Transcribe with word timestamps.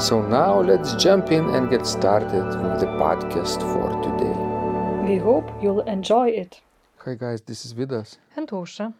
So 0.00 0.22
now 0.22 0.62
let's 0.62 0.94
jump 0.94 1.30
in 1.30 1.44
and 1.50 1.68
get 1.68 1.86
started 1.86 2.46
with 2.62 2.80
the 2.80 2.86
podcast 3.02 3.60
for 3.70 3.88
today. 4.06 4.34
We 5.06 5.18
hope 5.18 5.46
you'll 5.62 5.82
enjoy 5.82 6.28
it. 6.30 6.62
Hi 7.04 7.14
guys, 7.14 7.42
this 7.42 7.66
is 7.66 7.74
Vidas. 7.74 8.16
And 8.34 8.48
Aušra. 8.48 8.94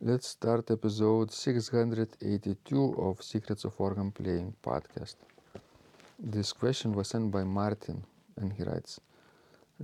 Let's 0.00 0.28
start 0.28 0.70
episode 0.70 1.30
682 1.32 2.94
of 2.98 3.22
Secrets 3.22 3.66
of 3.66 3.74
Organ 3.78 4.10
Playing 4.10 4.54
podcast. 4.64 5.16
This 6.18 6.54
question 6.54 6.92
was 6.92 7.08
sent 7.08 7.30
by 7.30 7.44
Martin 7.44 8.02
and 8.40 8.50
he 8.50 8.62
writes 8.62 9.00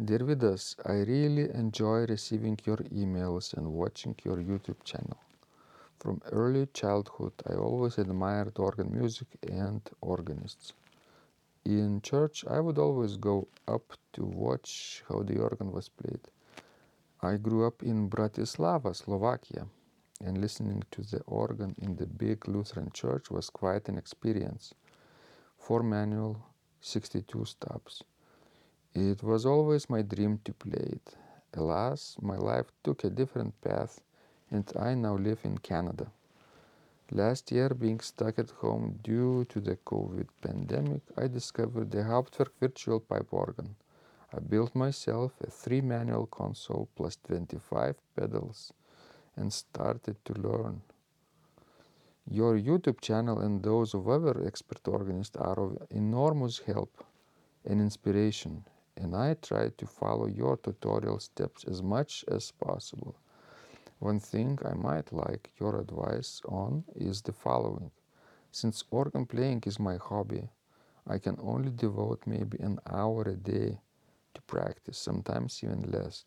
Dear 0.02 0.20
Vidas, 0.20 0.76
I 0.86 1.04
really 1.12 1.50
enjoy 1.52 2.06
receiving 2.06 2.58
your 2.64 2.78
emails 3.02 3.52
and 3.52 3.70
watching 3.70 4.16
your 4.24 4.38
YouTube 4.38 4.82
channel. 4.82 5.18
From 6.04 6.20
early 6.32 6.66
childhood, 6.66 7.32
I 7.48 7.54
always 7.54 7.96
admired 7.96 8.58
organ 8.58 8.92
music 8.92 9.26
and 9.48 9.80
organists. 10.02 10.74
In 11.64 12.02
church, 12.02 12.44
I 12.46 12.60
would 12.60 12.76
always 12.76 13.16
go 13.16 13.48
up 13.66 13.94
to 14.12 14.26
watch 14.26 15.02
how 15.08 15.22
the 15.22 15.38
organ 15.38 15.72
was 15.72 15.88
played. 15.88 16.20
I 17.22 17.38
grew 17.38 17.66
up 17.66 17.82
in 17.82 18.10
Bratislava, 18.10 18.94
Slovakia, 18.94 19.66
and 20.22 20.42
listening 20.42 20.82
to 20.90 21.00
the 21.00 21.22
organ 21.22 21.74
in 21.78 21.96
the 21.96 22.06
big 22.06 22.46
Lutheran 22.48 22.90
church 22.92 23.30
was 23.30 23.48
quite 23.48 23.88
an 23.88 23.96
experience. 23.96 24.74
Four 25.56 25.82
manual, 25.82 26.36
62 26.82 27.46
stops. 27.46 28.02
It 28.92 29.22
was 29.22 29.46
always 29.46 29.88
my 29.88 30.02
dream 30.02 30.40
to 30.44 30.52
play 30.52 30.86
it. 30.98 31.16
Alas, 31.54 32.18
my 32.20 32.36
life 32.36 32.66
took 32.82 33.04
a 33.04 33.08
different 33.08 33.58
path 33.62 34.02
and 34.54 34.72
I 34.78 34.94
now 34.94 35.16
live 35.16 35.40
in 35.42 35.58
Canada. 35.58 36.06
Last 37.10 37.50
year, 37.50 37.70
being 37.70 37.98
stuck 37.98 38.38
at 38.38 38.50
home 38.50 39.00
due 39.02 39.44
to 39.46 39.58
the 39.60 39.76
COVID 39.84 40.28
pandemic, 40.40 41.02
I 41.16 41.26
discovered 41.26 41.90
the 41.90 42.04
Hauptwerk 42.04 42.52
virtual 42.60 43.00
pipe 43.00 43.32
organ. 43.32 43.74
I 44.32 44.38
built 44.38 44.76
myself 44.76 45.32
a 45.40 45.50
three 45.50 45.80
manual 45.80 46.26
console 46.26 46.88
plus 46.94 47.18
25 47.26 47.96
pedals 48.14 48.72
and 49.36 49.52
started 49.52 50.24
to 50.24 50.34
learn. 50.34 50.82
Your 52.30 52.56
YouTube 52.56 53.00
channel 53.00 53.40
and 53.40 53.60
those 53.60 53.92
of 53.92 54.08
other 54.08 54.46
expert 54.46 54.86
organists 54.86 55.36
are 55.36 55.58
of 55.58 55.78
enormous 55.90 56.60
help 56.60 57.04
and 57.64 57.80
inspiration, 57.80 58.64
and 58.96 59.16
I 59.16 59.34
try 59.34 59.70
to 59.76 59.86
follow 59.86 60.26
your 60.26 60.56
tutorial 60.58 61.18
steps 61.18 61.64
as 61.64 61.82
much 61.82 62.24
as 62.28 62.52
possible. 62.52 63.16
One 63.98 64.20
thing 64.20 64.58
I 64.64 64.74
might 64.74 65.12
like 65.12 65.50
your 65.58 65.80
advice 65.80 66.40
on 66.46 66.84
is 66.94 67.22
the 67.22 67.32
following. 67.32 67.90
Since 68.52 68.84
organ 68.90 69.26
playing 69.26 69.64
is 69.66 69.80
my 69.80 69.96
hobby, 69.96 70.48
I 71.06 71.18
can 71.18 71.38
only 71.42 71.70
devote 71.70 72.22
maybe 72.26 72.58
an 72.58 72.78
hour 72.90 73.22
a 73.22 73.36
day 73.36 73.80
to 74.34 74.42
practice, 74.42 74.98
sometimes 74.98 75.60
even 75.62 75.90
less. 75.90 76.24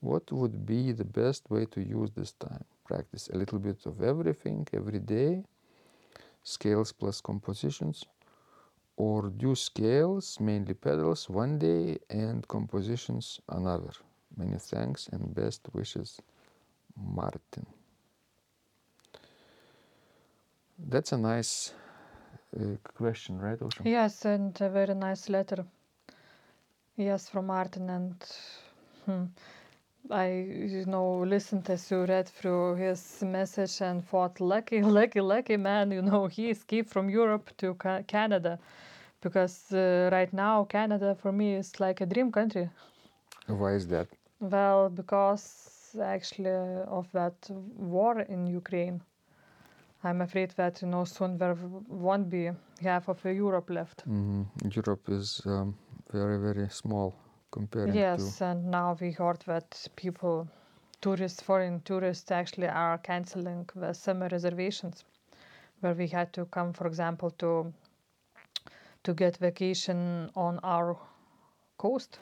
What 0.00 0.30
would 0.32 0.66
be 0.66 0.92
the 0.92 1.04
best 1.04 1.50
way 1.50 1.66
to 1.66 1.80
use 1.80 2.10
this 2.12 2.32
time? 2.32 2.64
Practice 2.84 3.28
a 3.32 3.36
little 3.38 3.58
bit 3.58 3.86
of 3.86 4.02
everything 4.02 4.66
every 4.72 4.98
day, 5.00 5.44
scales 6.42 6.92
plus 6.92 7.20
compositions, 7.20 8.04
or 8.96 9.30
do 9.30 9.54
scales, 9.54 10.38
mainly 10.40 10.74
pedals, 10.74 11.28
one 11.28 11.58
day 11.58 11.98
and 12.10 12.46
compositions 12.48 13.40
another. 13.48 13.92
Many 14.36 14.58
thanks 14.58 15.08
and 15.08 15.34
best 15.34 15.68
wishes. 15.72 16.20
Martin. 16.96 17.66
That's 20.78 21.12
a 21.12 21.18
nice 21.18 21.72
uh, 22.58 22.76
question, 22.96 23.38
right, 23.40 23.58
Aušra? 23.58 23.84
Yes, 23.84 24.24
and 24.24 24.58
a 24.60 24.68
very 24.68 24.94
nice 24.94 25.28
letter. 25.28 25.64
Yes, 26.96 27.28
from 27.28 27.46
Martin. 27.46 27.90
And 27.90 28.14
hmm, 29.04 29.24
I, 30.10 30.28
you 30.30 30.84
know, 30.86 31.20
listened 31.20 31.68
as 31.70 31.90
you 31.90 32.04
read 32.04 32.28
through 32.28 32.76
his 32.76 33.22
message 33.22 33.80
and 33.80 34.06
thought, 34.06 34.40
lucky, 34.40 34.82
lucky, 35.00 35.20
lucky 35.20 35.56
man, 35.56 35.90
you 35.90 36.02
know, 36.02 36.26
he 36.26 36.50
escaped 36.50 36.90
from 36.90 37.10
Europe 37.10 37.50
to 37.58 37.74
ca- 37.74 38.02
Canada. 38.02 38.58
Because 39.20 39.72
uh, 39.72 40.08
right 40.12 40.32
now, 40.32 40.64
Canada 40.64 41.14
for 41.14 41.32
me 41.32 41.54
is 41.54 41.80
like 41.80 42.00
a 42.00 42.06
dream 42.06 42.30
country. 42.30 42.68
Why 43.46 43.72
is 43.72 43.86
that? 43.88 44.08
Well, 44.40 44.88
because 44.88 45.75
actually 46.00 46.50
of 46.50 47.10
that 47.12 47.50
war 47.50 48.20
in 48.20 48.46
Ukraine. 48.46 49.00
I'm 50.04 50.20
afraid 50.20 50.50
that 50.52 50.82
you 50.82 50.88
know 50.88 51.04
soon 51.04 51.38
there 51.38 51.56
won't 51.88 52.28
be 52.30 52.50
half 52.82 53.08
of 53.08 53.24
Europe 53.24 53.70
left. 53.70 54.08
Mm-hmm. 54.08 54.68
Europe 54.70 55.08
is 55.08 55.42
um, 55.46 55.76
very 56.12 56.38
very 56.38 56.68
small 56.68 57.14
compared 57.50 57.92
to 57.92 57.98
yes, 57.98 58.38
to. 58.38 58.44
and 58.44 58.70
now 58.70 58.96
we 59.00 59.10
heard 59.12 59.40
that 59.46 59.88
people, 59.96 60.46
tourists, 61.00 61.42
foreign 61.42 61.80
tourists, 61.80 62.30
actually 62.30 62.68
are 62.68 62.98
canceling 62.98 63.68
the 63.74 63.92
summer 63.92 64.28
reservations, 64.30 65.04
where 65.80 65.94
we 65.94 66.06
had 66.08 66.32
to 66.32 66.44
come, 66.46 66.72
for 66.72 66.86
example, 66.86 67.30
to 67.30 67.72
to 69.04 69.14
get 69.14 69.36
vacation 69.36 70.30
on 70.34 70.58
our 70.62 70.96
coast. 71.78 72.18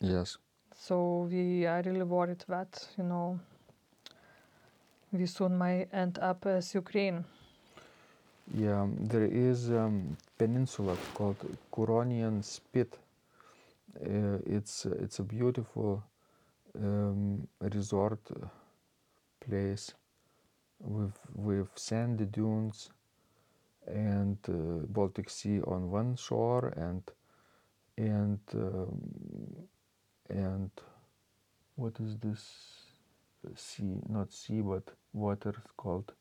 Yes. 0.00 0.38
So 0.82 1.28
we 1.30 1.64
are 1.64 1.80
really 1.82 2.02
worried 2.02 2.44
that, 2.48 2.88
you 2.98 3.04
know, 3.04 3.38
we 5.12 5.26
soon 5.26 5.56
might 5.56 5.86
end 5.92 6.18
up 6.18 6.44
as 6.44 6.74
Ukraine. 6.74 7.24
Yeah, 8.52 8.88
there 8.98 9.26
is 9.26 9.70
a 9.70 9.82
um, 9.82 10.16
peninsula 10.36 10.96
called 11.14 11.36
Curonian 11.72 12.42
Spit. 12.42 12.98
Uh, 13.94 14.38
it's 14.44 14.84
it's 14.86 15.20
a 15.20 15.22
beautiful 15.22 16.02
um, 16.74 17.46
resort 17.60 18.20
place 19.38 19.94
with 20.80 21.16
with 21.36 21.68
sandy 21.76 22.24
dunes 22.24 22.90
and 23.86 24.38
uh, 24.48 24.84
Baltic 24.88 25.30
Sea 25.30 25.60
on 25.60 25.92
one 25.92 26.16
shore 26.16 26.72
and 26.76 27.02
and 27.96 28.40
um, 28.54 29.68
and 30.32 30.70
what 31.76 32.00
is 32.00 32.16
this 32.18 32.42
sea 33.56 34.00
not 34.08 34.32
sea 34.32 34.60
but 34.60 34.92
water 35.12 35.54
called 35.76 36.12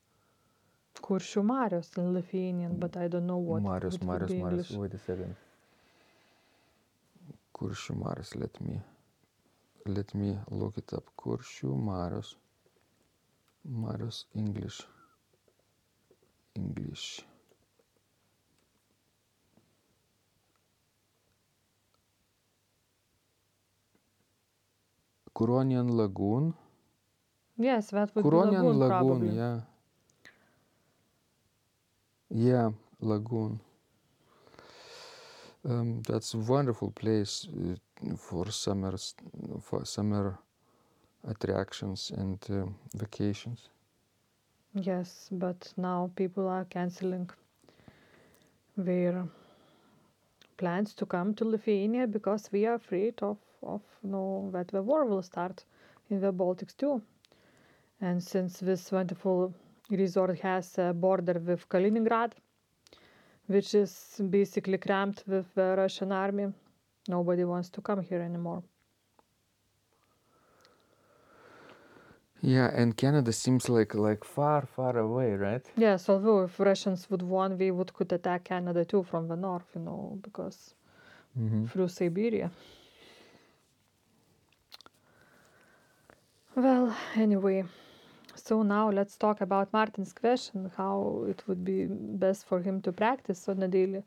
Kuršių 0.99 1.41
marios 1.49 1.89
in 1.97 2.13
Lithuanian, 2.13 2.77
but 2.79 2.97
I 2.97 3.07
don't 3.07 3.25
know 3.25 3.37
what. 3.37 3.63
Marios, 3.63 3.93
would 3.93 4.03
Marios, 4.09 4.33
Marios. 4.41 4.71
Wait 4.77 4.93
a 4.93 4.99
second. 4.99 5.35
Kuršių 7.57 7.95
Marios. 8.03 8.35
Let 8.35 8.59
me 8.61 8.79
let 9.85 10.13
me 10.13 10.37
look 10.51 10.77
it 10.77 10.93
up. 10.93 11.09
Kuršių 11.23 11.73
Marios. 11.87 12.35
Marios 13.85 14.25
English. 14.35 14.81
English. 16.55 17.21
Curonian 25.35 25.89
Lagoon. 25.89 26.53
Yes, 27.57 27.89
that 27.91 28.13
would 28.15 28.25
Curonian 28.25 28.49
be 28.61 28.67
lagoon, 28.67 28.79
Lagoon, 28.79 28.89
probably. 28.89 29.29
yeah. 29.37 29.59
Yeah, 32.29 32.71
lagoon. 33.01 33.59
Um, 35.63 36.01
that's 36.07 36.33
a 36.33 36.37
wonderful 36.37 36.91
place 36.91 37.47
uh, 37.53 38.15
for 38.17 38.49
summers, 38.51 39.15
for 39.61 39.85
summer 39.85 40.39
attractions 41.27 42.11
and 42.17 42.39
uh, 42.49 42.65
vacations. 42.95 43.69
Yes, 44.73 45.27
but 45.31 45.73
now 45.77 46.09
people 46.15 46.47
are 46.47 46.65
canceling 46.65 47.29
their 48.77 49.27
plans 50.57 50.93
to 50.95 51.05
come 51.05 51.33
to 51.35 51.45
Lithuania 51.45 52.07
because 52.07 52.49
we 52.51 52.65
are 52.65 52.75
afraid 52.75 53.21
of, 53.21 53.37
of 53.63 53.81
you 54.03 54.09
know, 54.09 54.49
that 54.53 54.67
the 54.69 54.81
war 54.81 55.05
will 55.05 55.21
start 55.21 55.65
in 56.09 56.19
the 56.21 56.31
Baltics 56.33 56.75
too. 56.75 57.01
And 58.01 58.21
since 58.23 58.59
this 58.59 58.91
wonderful 58.91 59.53
resort 59.89 60.39
has 60.39 60.77
a 60.77 60.93
border 60.93 61.39
with 61.39 61.67
Kaliningrad, 61.69 62.33
which 63.47 63.75
is 63.75 64.21
basically 64.29 64.77
cramped 64.77 65.23
with 65.27 65.53
the 65.55 65.75
Russian 65.77 66.11
army, 66.11 66.53
nobody 67.07 67.43
wants 67.43 67.69
to 67.71 67.81
come 67.81 68.01
here 68.01 68.21
anymore. 68.21 68.63
Yeah, 72.41 72.71
and 72.73 72.97
Canada 72.97 73.31
seems 73.31 73.69
like 73.69 73.93
like 73.93 74.23
far, 74.23 74.65
far 74.65 74.97
away, 74.97 75.35
right? 75.35 75.65
Yes, 75.77 76.09
although 76.09 76.43
if 76.43 76.59
Russians 76.59 77.09
would 77.09 77.21
want, 77.21 77.59
we 77.59 77.71
would 77.71 77.93
could 77.93 78.11
attack 78.11 78.45
Canada 78.45 78.83
too 78.83 79.03
from 79.03 79.27
the 79.27 79.35
north, 79.35 79.69
you 79.75 79.81
know, 79.81 80.17
because 80.21 80.73
Mm-hmm. 81.39 81.65
through 81.67 81.87
Siberia. 81.87 82.51
Well, 86.55 86.95
anyway, 87.15 87.63
so 88.35 88.61
now 88.63 88.89
let's 88.89 89.15
talk 89.17 89.39
about 89.41 89.71
Martin's 89.71 90.13
question 90.13 90.71
how 90.75 91.25
it 91.27 91.43
would 91.47 91.63
be 91.63 91.85
best 91.87 92.45
for 92.45 92.59
him 92.61 92.81
to 92.81 92.91
practice 92.91 93.47
on 93.47 93.63
a 93.63 93.67
daily 93.67 94.03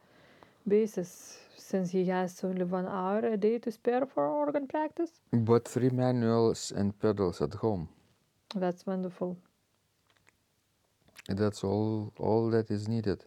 basis 0.68 1.38
since 1.56 1.90
he 1.90 2.04
has 2.06 2.44
only 2.44 2.64
one 2.64 2.86
hour 2.86 3.20
a 3.20 3.36
day 3.38 3.58
to 3.58 3.70
spare 3.70 4.04
for 4.06 4.26
organ 4.28 4.66
practice. 4.66 5.20
But 5.32 5.66
three 5.66 5.88
manuals 5.90 6.70
and 6.70 6.98
pedals 6.98 7.40
at 7.40 7.54
home. 7.54 7.88
That's 8.54 8.86
wonderful. 8.86 9.38
That's 11.28 11.64
all 11.64 12.12
all 12.18 12.50
that 12.50 12.70
is 12.70 12.88
needed. 12.88 13.24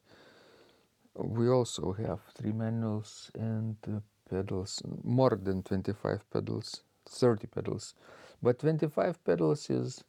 We 1.16 1.50
also 1.50 1.94
have 1.94 2.20
three 2.36 2.52
manuals 2.52 3.32
and 3.34 3.76
uh, 3.88 4.00
pedals, 4.30 4.84
more 5.04 5.36
than 5.42 5.64
25 5.64 6.30
pedals, 6.30 6.84
30 7.10 7.48
pedals. 7.48 7.96
But 8.42 8.60
25 8.60 9.24
pedals 9.24 9.70
is 9.70 10.04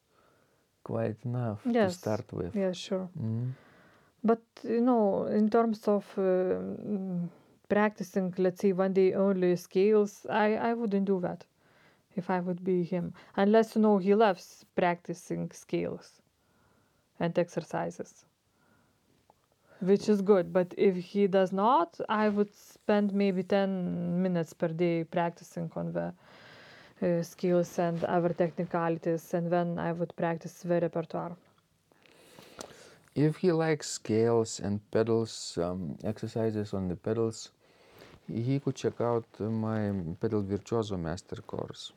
quite 0.85 1.17
enough 1.25 1.63
to 1.65 1.91
start 1.91 2.33
with. 2.33 2.55
Yeah, 2.55 2.73
sure. 2.73 3.09
Mhm. 3.19 3.53
But 4.25 4.43
you 4.63 4.81
know, 4.81 5.27
in 5.27 5.49
terms 5.51 5.87
of 5.89 6.05
uh, 6.19 6.23
mm, 6.23 7.29
practicing, 7.69 8.35
let's 8.39 8.61
say 8.61 8.73
one 8.73 8.93
day 8.93 9.15
only 9.15 9.57
scales, 9.57 10.27
I 10.29 10.57
I 10.71 10.75
wouldn't 10.75 11.07
do 11.07 11.21
that 11.21 11.47
if 12.17 12.31
I 12.31 12.41
would 12.41 12.65
be 12.65 12.83
him, 12.85 13.15
unless 13.37 13.77
you 13.77 13.83
know 13.83 13.99
he 13.99 14.15
loves 14.15 14.65
practicing 14.75 15.51
scales 15.53 16.21
and 17.21 17.39
exercises, 17.39 18.25
which 19.81 20.09
is 20.09 20.23
good. 20.23 20.53
But 20.53 20.75
if 20.77 20.97
he 20.97 21.27
does 21.27 21.53
not, 21.53 22.01
I 22.09 22.29
would 22.29 22.55
spend 22.55 23.13
maybe 23.13 23.43
ten 23.43 24.23
minutes 24.23 24.53
per 24.53 24.69
day 24.69 25.05
practicing 25.05 25.71
on 25.77 25.93
the 25.93 26.13
uh, 27.03 27.23
skills 27.23 27.79
and 27.79 28.05
other 28.05 28.31
technicalities, 28.31 29.35
and 29.35 29.51
then 29.51 29.79
I 29.79 29.93
would 29.93 30.15
practice 30.17 30.61
the 30.63 30.81
repertoire. 30.81 31.37
If 33.15 33.37
he 33.37 33.53
likes 33.53 33.91
scales 33.91 34.61
and 34.61 34.81
pedals, 34.91 35.59
um, 35.59 35.97
exercises 36.05 36.73
on 36.75 36.89
the 36.89 36.97
pedals, 36.97 37.51
he 38.29 38.61
could 38.61 38.77
check 38.77 39.01
out 39.01 39.27
my 39.41 39.93
pedal 40.21 40.43
virtuoso 40.43 40.97
master 40.97 41.37
course. 41.43 41.93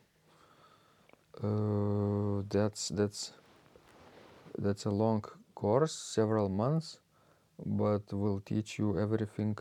Uh, 1.44 2.44
that's 2.50 2.90
that's 2.90 3.34
that's 4.58 4.86
a 4.86 4.90
long 4.92 5.24
course, 5.56 5.94
several 5.94 6.50
months, 6.50 7.00
but 7.66 8.12
will 8.14 8.40
teach 8.42 8.80
you 8.80 9.00
everything 9.00 9.58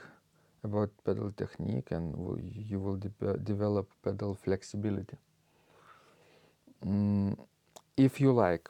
about 0.64 0.90
pedal 1.04 1.32
technique 1.36 1.90
and 1.90 2.16
will, 2.16 2.38
you 2.40 2.78
will 2.78 2.96
de- 2.96 3.38
develop 3.38 3.88
pedal 4.02 4.34
flexibility. 4.34 5.16
Mm, 6.86 7.36
if 7.96 8.20
you 8.20 8.32
like 8.32 8.68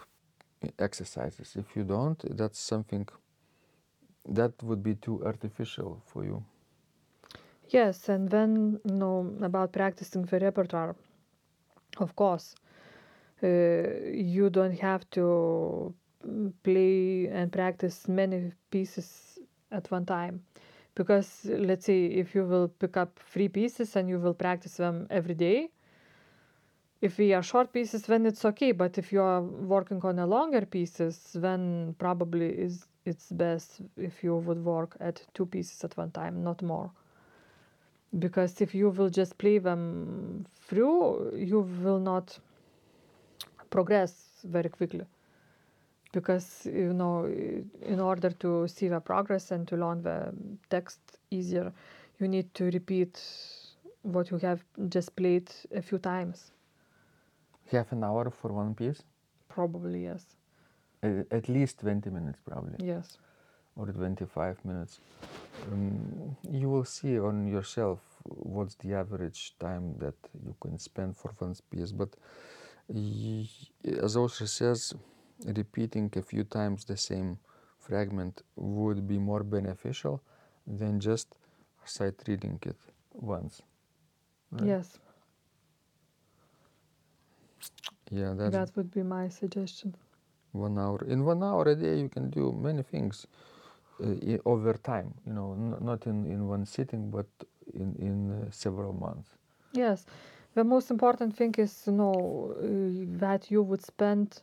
exercises, 0.78 1.56
if 1.56 1.76
you 1.76 1.84
don't, 1.84 2.18
that's 2.36 2.58
something 2.58 3.06
that 4.28 4.52
would 4.62 4.82
be 4.82 4.94
too 4.94 5.22
artificial 5.24 6.02
for 6.06 6.24
you. 6.24 6.44
Yes, 7.68 8.08
and 8.08 8.28
then 8.28 8.80
you 8.84 8.94
know 8.94 9.32
about 9.42 9.72
practicing 9.72 10.22
the 10.24 10.38
repertoire. 10.40 10.96
Of 11.98 12.16
course, 12.16 12.54
uh, 13.42 13.46
you 14.12 14.50
don't 14.50 14.78
have 14.80 15.08
to 15.10 15.94
play 16.62 17.28
and 17.28 17.50
practice 17.52 18.08
many 18.08 18.52
pieces 18.70 19.38
at 19.70 19.90
one 19.90 20.04
time, 20.04 20.42
because 20.94 21.44
let's 21.44 21.86
say 21.86 22.06
if 22.06 22.34
you 22.34 22.44
will 22.44 22.68
pick 22.68 22.96
up 22.96 23.20
three 23.32 23.48
pieces 23.48 23.96
and 23.96 24.08
you 24.08 24.18
will 24.18 24.34
practice 24.34 24.76
them 24.76 25.06
every 25.10 25.34
day. 25.34 25.70
If 27.00 27.18
we 27.18 27.32
are 27.32 27.42
short 27.42 27.72
pieces, 27.72 28.02
then 28.02 28.26
it's 28.26 28.44
okay. 28.44 28.72
But 28.72 28.98
if 28.98 29.12
you 29.12 29.22
are 29.22 29.42
working 29.42 30.00
on 30.02 30.18
a 30.18 30.26
longer 30.26 30.66
pieces, 30.66 31.32
then 31.34 31.94
probably 31.98 32.48
is 32.48 32.86
it's 33.06 33.32
best 33.32 33.80
if 33.96 34.22
you 34.22 34.36
would 34.36 34.62
work 34.62 34.96
at 35.00 35.22
two 35.32 35.46
pieces 35.46 35.82
at 35.84 35.96
one 35.96 36.10
time, 36.10 36.44
not 36.44 36.62
more 36.62 36.90
because 38.18 38.60
if 38.60 38.74
you 38.74 38.90
will 38.90 39.08
just 39.08 39.38
play 39.38 39.58
them 39.58 40.44
through 40.66 41.32
you 41.36 41.60
will 41.82 42.00
not 42.00 42.38
progress 43.70 44.24
very 44.44 44.68
quickly 44.68 45.04
because 46.12 46.66
you 46.66 46.92
know 46.92 47.24
in 47.82 48.00
order 48.00 48.30
to 48.30 48.66
see 48.66 48.88
the 48.88 48.98
progress 48.98 49.52
and 49.52 49.68
to 49.68 49.76
learn 49.76 50.02
the 50.02 50.32
text 50.70 50.98
easier 51.30 51.72
you 52.18 52.26
need 52.26 52.52
to 52.54 52.64
repeat 52.70 53.22
what 54.02 54.30
you 54.30 54.38
have 54.38 54.64
just 54.88 55.14
played 55.14 55.48
a 55.72 55.80
few 55.80 55.98
times 55.98 56.50
Half 57.70 57.92
an 57.92 58.04
hour 58.04 58.30
for 58.30 58.52
one 58.52 58.74
piece, 58.74 59.02
probably 59.48 60.04
yes 60.04 60.24
at 61.02 61.48
least 61.48 61.80
20 61.80 62.10
minutes 62.10 62.38
probably, 62.44 62.76
yes 62.86 63.18
or 63.76 63.86
25 63.86 64.64
minutes. 64.64 65.00
Um, 65.70 66.36
you 66.50 66.68
will 66.68 66.84
see 66.84 67.18
on 67.18 67.46
yourself 67.46 68.00
what's 68.24 68.74
the 68.76 68.94
average 68.94 69.54
time 69.58 69.94
that 69.98 70.14
you 70.44 70.54
can 70.60 70.78
spend 70.78 71.16
for 71.16 71.32
one 71.38 71.54
piece. 71.70 71.92
But 71.92 72.10
y- 72.88 73.48
as 74.02 74.16
Aušra 74.16 74.48
says, 74.48 74.94
repeating 75.44 76.10
a 76.16 76.22
few 76.22 76.44
times 76.44 76.84
the 76.84 76.96
same 76.96 77.38
fragment 77.78 78.42
would 78.56 79.06
be 79.06 79.18
more 79.18 79.42
beneficial 79.44 80.22
than 80.66 81.00
just 81.00 81.28
sight 81.84 82.14
reading 82.26 82.58
it 82.62 82.76
once. 83.12 83.62
right? 84.52 84.66
yes 84.68 84.98
Yeah, 88.10 88.34
that's 88.36 88.54
that 88.54 88.76
would 88.76 88.90
be 88.90 89.02
my 89.02 89.28
suggestion 89.28 89.94
one 90.52 90.78
hour. 90.78 91.04
In 91.06 91.24
one 91.24 91.42
hour 91.42 91.64
a 91.68 91.74
day, 91.76 91.98
you 92.00 92.08
can 92.08 92.30
do 92.30 92.52
many 92.52 92.82
things 92.82 93.26
uh, 94.02 94.14
i- 94.32 94.40
over 94.44 94.74
time. 94.74 95.14
You 95.26 95.32
know, 95.34 95.52
n- 95.54 95.84
not 95.84 96.06
in, 96.06 96.26
in 96.26 96.48
one 96.48 96.66
sitting, 96.66 97.10
but 97.10 97.26
in 97.74 97.94
in 97.98 98.30
uh, 98.32 98.50
several 98.50 98.92
months. 98.92 99.30
Yes, 99.72 100.06
the 100.54 100.64
most 100.64 100.90
important 100.90 101.36
thing 101.36 101.54
is 101.58 101.82
to 101.84 101.90
know 101.92 102.54
uh, 102.58 103.18
that 103.20 103.50
you 103.50 103.62
would 103.62 103.82
spend 103.84 104.42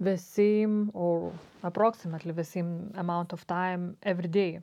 the 0.00 0.16
same 0.18 0.90
or 0.94 1.32
approximately 1.62 2.32
the 2.32 2.44
same 2.44 2.92
amount 2.96 3.32
of 3.32 3.46
time 3.46 3.96
every 4.02 4.28
day. 4.28 4.60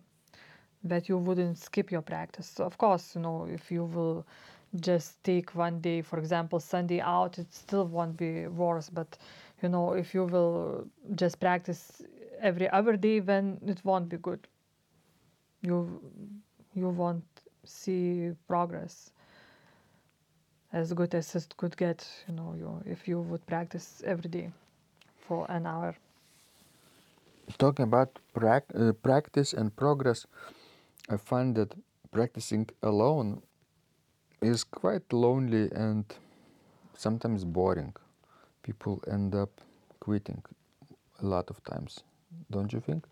That 0.83 1.09
you 1.09 1.17
wouldn't 1.17 1.57
skip 1.57 1.91
your 1.91 2.01
practice. 2.01 2.59
Of 2.59 2.77
course, 2.77 3.15
you 3.15 3.21
know, 3.21 3.45
if 3.45 3.71
you 3.71 3.83
will 3.86 4.25
just 4.79 5.23
take 5.23 5.55
one 5.55 5.79
day, 5.81 6.01
for 6.01 6.19
example, 6.19 6.59
Sunday 6.59 6.99
out, 7.01 7.38
it 7.39 7.53
still 7.53 7.85
won't 7.85 8.17
be 8.17 8.47
worse. 8.47 8.89
But, 8.89 9.17
you 9.61 9.69
know, 9.69 9.93
if 9.93 10.13
you 10.13 10.25
will 10.25 10.88
just 11.15 11.39
practice 11.39 12.01
every 12.39 12.69
other 12.69 12.95
day, 12.97 13.19
then 13.19 13.59
it 13.65 13.83
won't 13.83 14.09
be 14.09 14.17
good. 14.17 14.47
You, 15.61 16.01
you 16.73 16.89
won't 16.89 17.23
see 17.65 18.31
progress 18.47 19.11
as 20.71 20.93
good 20.93 21.13
as 21.15 21.35
it 21.35 21.55
could 21.57 21.75
get, 21.77 22.07
you 22.27 22.33
know, 22.35 22.53
you, 22.57 22.81
if 22.85 23.07
you 23.07 23.21
would 23.21 23.45
practice 23.47 24.01
every 24.05 24.29
day 24.29 24.51
for 25.19 25.49
an 25.49 25.65
hour. 25.65 25.95
Talking 27.57 27.83
about 27.83 28.19
prac- 28.33 28.71
uh, 28.75 28.93
practice 28.93 29.53
and 29.53 29.75
progress, 29.75 30.25
I 31.09 31.17
find 31.17 31.55
that 31.55 31.73
practicing 32.11 32.67
alone 32.83 33.41
is 34.41 34.63
quite 34.63 35.12
lonely 35.13 35.69
and 35.72 36.05
sometimes 36.96 37.43
boring. 37.46 37.93
People 38.63 39.01
end 39.12 39.36
up 39.36 39.62
quitting 40.00 40.43
a 41.22 41.25
lot 41.25 41.50
of 41.50 41.63
times, 41.63 42.03
don't 42.51 42.72
you 42.74 42.79
think? 42.79 43.05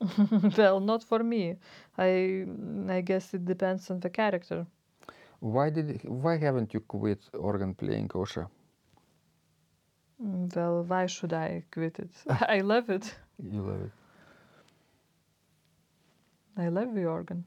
well, 0.58 0.80
not 0.80 1.02
for 1.04 1.22
me. 1.22 1.56
I 1.98 2.46
I 2.88 3.00
guess 3.02 3.34
it 3.34 3.44
depends 3.44 3.90
on 3.90 4.00
the 4.00 4.10
character. 4.10 4.66
Why 5.40 5.70
did 5.70 6.02
why 6.04 6.36
haven't 6.38 6.72
you 6.74 6.80
quit 6.80 7.20
organ 7.34 7.74
playing, 7.74 8.08
Aušra? 8.08 8.48
Mm, 10.22 10.54
Well, 10.56 10.84
why 10.84 11.06
should 11.06 11.32
I 11.34 11.64
quit 11.70 11.98
it? 11.98 12.10
I 12.28 12.60
love 12.60 12.88
it. 12.90 13.14
You 13.38 13.62
love 13.62 13.82
it. 13.82 13.92
I 16.56 16.68
love 16.68 16.94
the 16.94 17.04
organ. 17.06 17.44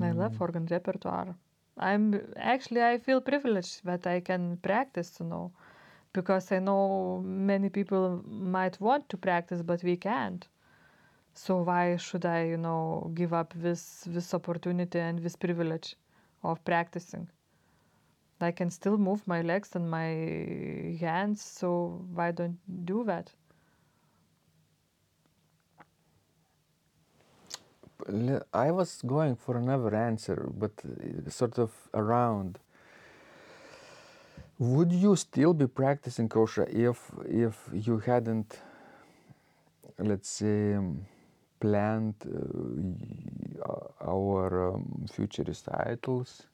I 0.00 0.12
love 0.12 0.32
Mm, 0.32 0.40
organ 0.40 0.66
repertoire. 0.66 1.36
I'm 1.76 2.32
actually 2.36 2.82
I 2.82 2.98
feel 2.98 3.20
privileged 3.20 3.84
that 3.84 4.06
I 4.06 4.20
can 4.20 4.56
practice, 4.58 5.18
you 5.20 5.26
know, 5.26 5.52
because 6.12 6.50
I 6.52 6.58
know 6.60 7.20
many 7.24 7.68
people 7.68 8.22
might 8.26 8.80
want 8.80 9.08
to 9.10 9.16
practice 9.16 9.62
but 9.62 9.82
we 9.82 9.96
can't. 9.96 10.48
So 11.34 11.62
why 11.62 11.96
should 11.96 12.24
I, 12.26 12.44
you 12.44 12.56
know, 12.58 13.10
give 13.14 13.32
up 13.32 13.54
this 13.54 14.04
this 14.06 14.34
opportunity 14.34 14.98
and 15.00 15.18
this 15.18 15.36
privilege 15.36 15.96
of 16.42 16.64
practicing? 16.64 17.28
I 18.40 18.50
can 18.52 18.70
still 18.70 18.96
move 18.98 19.26
my 19.26 19.42
legs 19.42 19.76
and 19.76 19.90
my 19.90 20.96
hands, 21.00 21.42
so 21.42 22.06
why 22.14 22.30
don't 22.32 22.58
do 22.86 23.04
that? 23.04 23.34
I 28.52 28.70
was 28.70 29.02
going 29.02 29.36
for 29.36 29.56
another 29.56 29.94
answer, 29.94 30.48
but 30.56 30.72
uh, 30.84 31.30
sort 31.30 31.58
of 31.58 31.72
around. 31.92 32.58
Would 34.58 34.92
you 34.92 35.16
still 35.16 35.52
be 35.52 35.66
practicing 35.66 36.28
kosher 36.28 36.66
if 36.70 37.10
if 37.26 37.68
you 37.72 37.98
hadn't, 37.98 38.58
let's 39.98 40.28
say, 40.28 40.74
um, 40.74 41.04
planned 41.60 42.14
uh, 43.64 44.08
our 44.08 44.74
um, 44.74 45.06
future 45.10 45.42
recitals, 45.42 46.46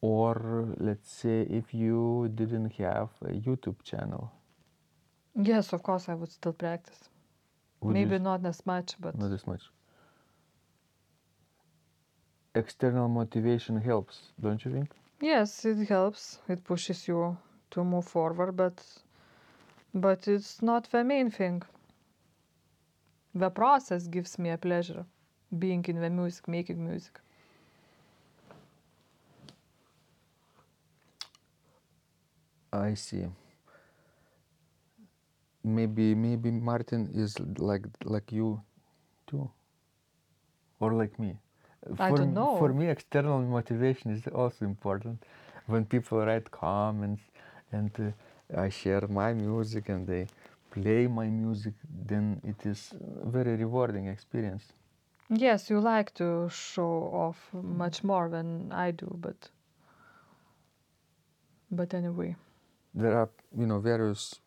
or 0.00 0.74
let's 0.78 1.10
say 1.10 1.42
if 1.42 1.72
you 1.72 2.30
didn't 2.34 2.72
have 2.72 3.10
a 3.22 3.32
YouTube 3.46 3.82
channel? 3.84 4.32
Yes, 5.34 5.72
of 5.72 5.82
course, 5.82 6.08
I 6.08 6.14
would 6.14 6.30
still 6.30 6.52
practice. 6.52 7.08
Would 7.80 7.94
Maybe 7.94 8.18
not 8.18 8.44
as 8.44 8.66
much, 8.66 8.96
but 9.00 9.16
not 9.18 9.32
as 9.32 9.46
much. 9.46 9.62
External 12.54 13.08
motivation 13.08 13.80
helps, 13.80 14.32
don't 14.40 14.64
you 14.64 14.72
think? 14.72 14.90
yes, 15.20 15.64
it 15.64 15.88
helps. 15.88 16.38
It 16.48 16.64
pushes 16.64 17.08
you 17.08 17.36
to 17.70 17.84
move 17.84 18.04
forward, 18.06 18.56
but 18.56 18.84
but 19.94 20.28
it's 20.28 20.60
not 20.62 20.90
the 20.90 21.04
main 21.04 21.30
thing. 21.30 21.62
The 23.34 23.50
process 23.50 24.06
gives 24.06 24.38
me 24.38 24.50
a 24.50 24.58
pleasure, 24.58 25.06
being 25.58 25.84
in 25.88 26.00
the 26.00 26.10
music, 26.10 26.48
making 26.48 26.84
music. 26.86 27.20
I 32.72 32.94
see. 32.94 33.26
Maybe 35.64 36.14
maybe 36.14 36.50
Martin 36.50 37.10
is 37.14 37.38
like 37.58 37.86
like 38.04 38.32
you 38.32 38.60
too. 39.26 39.50
Or 40.80 40.92
like 40.92 41.18
me. 41.18 41.38
I 41.98 42.10
For, 42.10 42.18
don't 42.18 42.36
m- 42.36 42.58
for 42.58 42.72
me 42.72 42.88
external 42.88 43.40
motivation 43.40 44.10
is 44.12 44.26
also 44.28 44.64
important. 44.64 45.22
When 45.66 45.84
people 45.84 46.18
write 46.18 46.50
comments 46.50 47.22
and 47.72 47.90
uh, 47.98 48.60
I 48.60 48.68
share 48.68 49.06
my 49.08 49.32
music 49.32 49.88
and 49.88 50.06
they 50.06 50.26
play 50.70 51.06
my 51.06 51.26
music, 51.26 51.74
then 52.08 52.40
it 52.44 52.66
is 52.66 52.92
a 53.24 53.28
very 53.28 53.56
rewarding 53.56 54.06
experience. 54.06 54.64
Yes, 55.28 55.70
you 55.70 55.80
like 55.80 56.12
to 56.14 56.48
show 56.50 57.10
off 57.12 57.48
much 57.52 58.04
more 58.04 58.28
than 58.28 58.70
I 58.72 58.90
do, 58.90 59.16
but 59.20 59.50
but 61.70 61.94
anyway. 61.94 62.36
There 62.94 63.16
are 63.18 63.30
you 63.56 63.66
know 63.66 63.80
various 63.80 64.40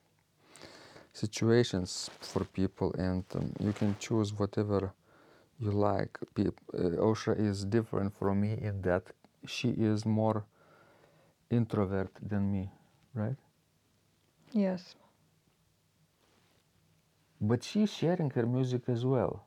situations 1.13 2.10
for 2.20 2.44
people 2.44 2.94
and 2.98 3.24
um, 3.36 3.51
you 3.60 3.74
can 3.74 3.96
choose 4.00 4.34
whatever 4.38 4.92
you 5.60 5.72
like. 5.72 6.18
Peop- 6.34 6.62
uh, 6.74 7.02
Aušra 7.08 7.40
is 7.40 7.66
different 7.66 8.14
from 8.14 8.42
me 8.42 8.58
in 8.62 8.82
that 8.82 9.04
she 9.46 9.70
is 9.70 10.06
more 10.06 10.46
introvert 11.50 12.12
than 12.22 12.52
me, 12.52 12.70
right? 13.14 13.38
Yes. 14.52 14.96
But 17.42 17.64
she's 17.64 17.92
sharing 17.94 18.30
her 18.32 18.46
music 18.46 18.84
as 18.88 19.06
well, 19.06 19.46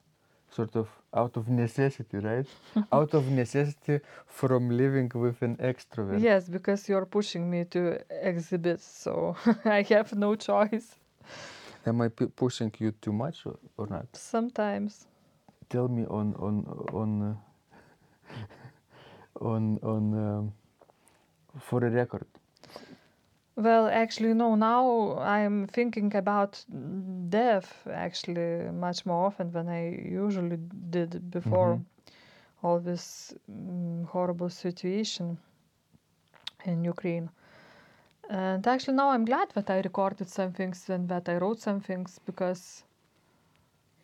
sort 0.50 0.76
of 0.76 0.88
out 1.12 1.36
of 1.36 1.48
necessity, 1.48 2.18
right? 2.18 2.46
out 2.92 3.14
of 3.14 3.28
necessity 3.28 4.00
from 4.26 4.70
living 4.70 5.10
with 5.14 5.42
an 5.42 5.56
extrovert. 5.56 6.20
Yes, 6.20 6.48
because 6.48 6.88
you're 6.88 7.06
pushing 7.06 7.50
me 7.50 7.64
to 7.64 7.98
exhibit, 8.10 8.80
so 8.80 9.36
I 9.64 9.82
have 9.82 10.12
no 10.14 10.34
choice. 10.36 10.96
Am 11.86 12.00
I 12.02 12.08
pushing 12.08 12.72
you 12.78 12.92
too 12.92 13.12
much 13.12 13.46
or, 13.46 13.58
or 13.76 13.86
not? 13.86 14.06
Sometimes. 14.12 15.06
Tell 15.68 15.88
me 15.88 16.04
on 16.06 16.34
on 16.36 16.64
on 16.92 17.22
uh, 17.22 17.34
on 19.40 19.78
on 19.82 20.14
um, 20.14 20.52
for 21.60 21.84
a 21.84 21.90
record. 21.90 22.26
Well, 23.56 23.88
actually, 23.88 24.34
no, 24.34 24.54
now 24.54 25.18
I'm 25.18 25.66
thinking 25.66 26.14
about 26.14 26.64
death 27.28 27.86
actually 27.90 28.70
much 28.70 29.04
more 29.06 29.26
often 29.26 29.50
than 29.52 29.68
I 29.68 29.88
usually 29.90 30.56
did 30.90 31.30
before 31.30 31.80
Mhm. 31.80 31.84
all 32.62 32.80
this 32.80 33.34
mm, 33.50 34.06
horrible 34.06 34.48
situation 34.50 35.38
in 36.64 36.84
Ukraine. 36.84 37.30
And 38.30 38.66
actually, 38.66 38.94
now 38.96 39.10
I'm 39.10 39.24
glad 39.24 39.50
that 39.54 39.70
I 39.70 39.80
recorded 39.80 40.28
some 40.28 40.52
things 40.52 40.88
and 40.88 41.08
that 41.08 41.28
I 41.28 41.36
wrote 41.38 41.60
some 41.60 41.80
things 41.80 42.18
because, 42.24 42.84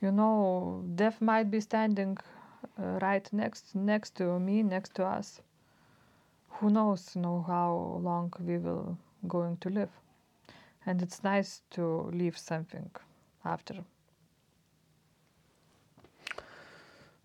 you 0.04 0.12
know, 0.12 0.84
death 0.96 1.20
might 1.20 1.50
be 1.50 1.60
standing 1.60 2.18
uh, 2.78 2.98
right 3.02 3.32
next 3.32 3.74
next 3.74 4.16
to 4.16 4.38
me, 4.40 4.62
next 4.62 4.94
to 4.96 5.04
us. 5.06 5.42
Who 6.50 6.70
knows, 6.70 7.16
you 7.16 7.22
know, 7.22 7.42
how 7.42 8.00
long 8.02 8.32
we 8.40 8.58
will 8.58 8.98
going 9.26 9.58
to 9.58 9.70
live, 9.70 9.90
and 10.86 11.02
it's 11.02 11.22
nice 11.24 11.62
to 11.70 12.10
leave 12.12 12.38
something 12.38 12.90
after. 13.44 13.84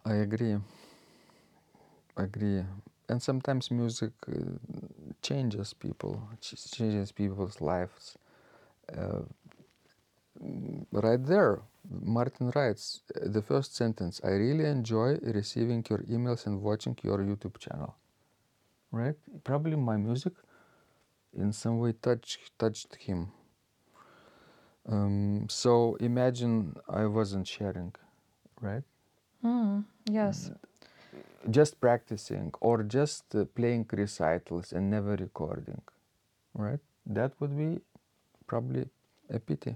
I 0.05 0.15
agree. 0.15 0.57
Agree. 2.17 2.63
And 3.09 3.21
sometimes 3.21 3.71
music 3.71 4.13
uh, 4.27 4.33
changes 5.21 5.73
people, 5.73 6.21
ch- 6.41 6.71
changes 6.71 7.11
people's 7.11 7.61
lives. 7.61 8.17
Uh, 8.95 9.21
right 10.91 11.23
there, 11.25 11.61
Martin 11.89 12.51
writes 12.55 13.01
uh, 13.15 13.27
the 13.27 13.41
first 13.41 13.75
sentence 13.75 14.21
I 14.23 14.29
really 14.29 14.65
enjoy 14.65 15.17
receiving 15.21 15.85
your 15.89 15.99
emails 16.03 16.45
and 16.45 16.61
watching 16.61 16.97
your 17.03 17.19
YouTube 17.19 17.57
channel. 17.57 17.95
Right? 18.91 19.15
Probably 19.43 19.75
my 19.75 19.97
music 19.97 20.33
in 21.37 21.53
some 21.53 21.79
way 21.79 21.93
touch, 21.93 22.39
touched 22.57 22.95
him. 22.95 23.31
Um, 24.87 25.47
so 25.49 25.95
imagine 25.99 26.75
I 26.89 27.05
wasn't 27.05 27.47
sharing, 27.47 27.93
right? 28.61 28.83
Mm, 29.43 29.85
yes, 30.09 30.49
just 31.49 31.79
practicing 31.79 32.51
or 32.59 32.83
just 32.83 33.35
uh, 33.35 33.45
playing 33.55 33.85
recitals 33.91 34.73
and 34.73 34.89
never 34.89 35.15
recording 35.15 35.81
right 36.53 36.79
that 37.05 37.31
would 37.39 37.57
be 37.57 37.79
probably 38.47 38.85
a 39.29 39.39
pity 39.39 39.75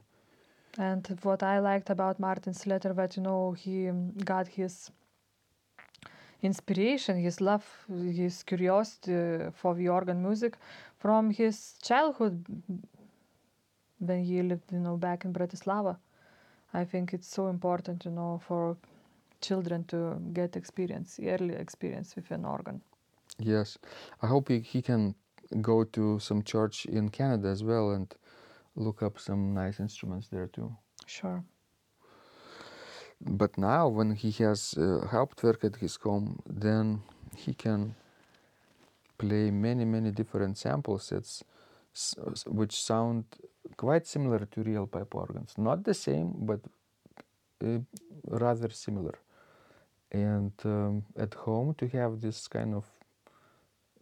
and 0.78 1.08
what 1.24 1.44
I 1.44 1.60
liked 1.60 1.90
about 1.90 2.20
Martin's 2.20 2.66
letter 2.68 2.94
that 2.94 3.16
you 3.18 3.24
know 3.24 3.52
he 3.54 3.90
got 4.26 4.48
his 4.48 4.92
inspiration, 6.42 7.18
his 7.18 7.40
love, 7.42 7.66
his 7.90 8.44
curiosity 8.44 9.50
for 9.54 9.76
the 9.76 9.88
organ 9.90 10.22
music 10.22 10.58
from 11.00 11.32
his 11.32 11.76
childhood 11.82 12.46
when 14.00 14.24
he 14.24 14.42
lived, 14.42 14.72
you 14.72 14.80
know, 14.80 14.98
back 14.98 15.26
in 15.26 15.34
Bratislava. 15.34 15.98
I 16.74 16.84
think 16.86 17.14
it's 17.14 17.28
so 17.28 17.48
important, 17.48 18.06
you 18.06 18.12
know, 18.12 18.42
for 18.48 18.76
children 19.42 19.84
to 19.86 20.18
get 20.34 20.56
experience, 20.56 21.20
early 21.24 21.56
experience 21.56 22.16
with 22.16 22.32
an 22.32 22.46
organ. 22.46 22.82
yes 23.40 23.78
i 24.22 24.28
hope 24.28 24.48
he, 24.50 24.60
he 24.60 24.82
can 24.82 25.16
go 25.62 25.84
to 25.84 26.20
some 26.20 26.42
church 26.44 26.86
in 26.86 27.10
canada 27.10 27.48
as 27.50 27.64
well 27.64 27.92
and 27.92 28.16
look 28.76 29.04
up 29.04 29.20
some 29.20 29.54
nice 29.54 29.80
instruments 29.80 30.28
there 30.28 30.48
too. 30.48 30.76
Sure. 31.06 31.44
but 33.22 33.58
now 33.58 33.88
when 33.88 34.12
he 34.16 34.32
has 34.32 34.76
uh, 34.78 35.08
Hauptwerk 35.12 35.64
at 35.64 35.78
his 35.78 35.96
home 35.96 36.42
then 36.48 37.02
he 37.36 37.54
can 37.54 37.96
play 39.18 39.52
many 39.52 39.86
many 39.86 40.12
different 40.12 40.58
sample 40.58 41.00
sets 41.00 41.44
which 42.48 42.74
sound 42.84 43.24
quite 43.78 44.06
similar 44.08 44.40
to 44.40 44.64
real 44.64 44.88
pipe 44.88 45.14
organs. 45.16 45.54
Not 45.58 45.84
the 45.84 45.94
same 45.94 46.34
but 46.40 46.60
uh, 47.64 47.80
rather 48.28 48.70
similar. 48.70 49.16
And 50.12 50.52
um, 50.66 51.06
at 51.18 51.34
home 51.34 51.74
to 51.76 51.88
have 51.90 52.22
this 52.22 52.48
kind 52.48 52.74
of 52.76 52.86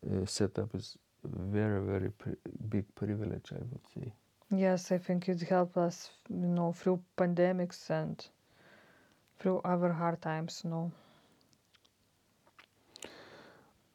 uh, 0.06 0.26
setup 0.26 0.74
is 0.76 0.98
very 1.24 1.82
very 1.86 2.12
big 2.70 2.86
privilege 2.96 3.52
i 3.52 3.60
would 3.72 3.86
say 3.94 4.12
Yes, 4.54 4.92
I 4.92 4.98
think 4.98 5.30
it 5.30 5.42
helped 5.42 5.78
us, 5.78 6.12
you 6.30 6.36
know, 6.36 6.74
through 6.74 7.02
pandemics 7.18 7.90
and 7.90 8.24
through 9.40 9.62
other 9.64 9.94
hard 9.94 10.22
times, 10.22 10.62
you 10.64 10.70
know. 10.70 10.92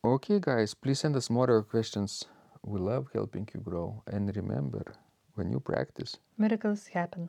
okay 0.07 0.39
guys 0.39 0.73
please 0.73 1.01
send 1.01 1.17
us 1.17 1.29
more 1.29 1.45
of 1.45 1.51
your 1.51 1.63
questions 1.63 2.27
we 2.63 2.79
love 2.79 3.09
helping 3.13 3.49
you 3.53 3.61
grow 3.61 4.03
and 4.07 4.37
remember 4.37 4.85
when 5.35 5.51
you 5.51 5.59
practice 5.59 6.19
Miracles 6.39 6.87
happen. 6.87 7.29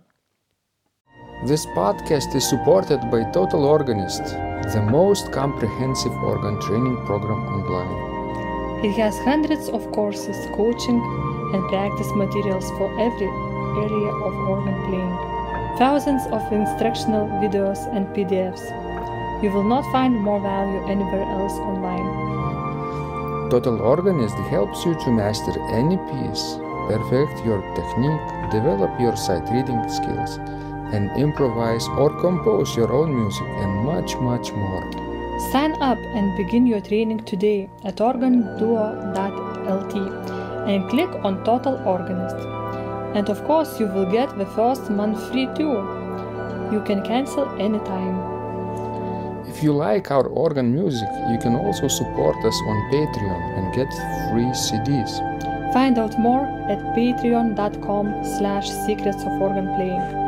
This 1.46 1.66
podcast 1.68 2.36
is 2.36 2.48
supported 2.48 3.00
by 3.12 3.24
Total 3.32 3.64
Organist, 3.66 4.26
the 4.74 4.88
most 4.90 5.32
comprehensive 5.32 6.16
organ 6.24 6.60
training 6.62 6.98
program 7.06 7.42
online. 7.48 8.17
It 8.84 8.94
has 8.94 9.18
hundreds 9.26 9.70
of 9.70 9.92
courses, 9.92 10.38
coaching, 10.54 11.02
and 11.52 11.68
practice 11.68 12.12
materials 12.14 12.70
for 12.78 12.88
every 13.00 13.28
area 13.82 14.12
of 14.22 14.34
organ 14.48 14.78
playing. 14.86 15.18
Thousands 15.80 16.22
of 16.28 16.46
instructional 16.54 17.28
videos 17.42 17.80
and 17.96 18.06
PDFs. 18.14 18.62
You 19.42 19.50
will 19.50 19.64
not 19.64 19.84
find 19.92 20.14
more 20.22 20.40
value 20.40 20.86
anywhere 20.86 21.26
else 21.26 21.54
online. 21.54 23.50
Total 23.50 23.82
Organist 23.82 24.38
helps 24.54 24.86
you 24.86 24.94
to 24.94 25.12
master 25.12 25.58
any 25.74 25.98
piece, 25.98 26.58
perfect 26.88 27.44
your 27.44 27.62
technique, 27.74 28.52
develop 28.52 29.00
your 29.00 29.16
sight 29.18 29.50
reading 29.50 29.90
skills, 29.90 30.38
and 30.94 31.10
improvise 31.18 31.88
or 31.98 32.10
compose 32.22 32.76
your 32.78 32.94
own 32.94 33.16
music 33.16 33.48
and 33.48 33.86
much, 33.86 34.16
much 34.18 34.52
more. 34.52 35.07
Sign 35.40 35.74
up 35.84 36.00
and 36.16 36.36
begin 36.36 36.66
your 36.66 36.82
training 36.82 37.24
today 37.26 37.70
at 37.84 37.98
organduo.lt 37.98 39.96
and 40.68 40.90
click 40.90 41.10
on 41.24 41.44
Total 41.44 41.76
Organist. 41.86 42.36
And 43.16 43.30
of 43.30 43.44
course, 43.46 43.80
you 43.80 43.86
will 43.86 44.12
get 44.12 44.36
the 44.40 44.48
first 44.48 44.90
month 44.90 45.30
free 45.30 45.48
too. 45.56 45.76
You 46.72 46.82
can 46.84 47.04
cancel 47.04 47.48
anytime. 47.62 48.18
If 49.48 49.62
you 49.62 49.74
like 49.74 50.10
our 50.10 50.26
organ 50.26 50.74
music, 50.74 51.10
you 51.30 51.38
can 51.38 51.56
also 51.56 51.88
support 51.88 52.36
us 52.44 52.60
on 52.68 52.92
Patreon 52.92 53.42
and 53.58 53.76
get 53.76 53.90
free 54.32 54.52
CDs. 54.66 55.22
Find 55.72 56.00
out 56.00 56.18
more 56.20 56.46
at 56.68 56.80
patreon.com 56.96 58.24
slash 58.24 58.70
secrets 58.88 59.22
of 59.22 59.40
organ 59.40 59.68
playing. 59.76 60.27